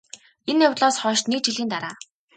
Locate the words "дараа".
1.73-1.95